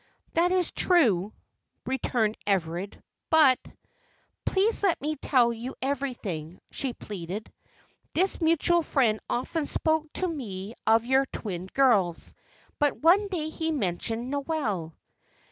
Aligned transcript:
"That 0.33 0.51
is 0.51 0.71
true," 0.71 1.31
returned 1.85 2.35
Everard. 2.47 3.03
"But" 3.29 3.59
"Please 4.47 4.81
let 4.81 4.99
me 4.99 5.15
tell 5.15 5.53
you 5.53 5.75
everything," 5.79 6.59
she 6.71 6.93
pleaded. 6.93 7.53
"This 8.15 8.41
mutual 8.41 8.81
friend 8.81 9.19
often 9.29 9.67
spoke 9.67 10.11
to 10.13 10.27
me 10.27 10.73
of 10.87 11.05
your 11.05 11.27
twin 11.27 11.67
girls, 11.67 12.33
but 12.79 12.97
one 13.03 13.27
day 13.27 13.49
he 13.49 13.71
mentioned 13.71 14.31
Noel. 14.31 14.95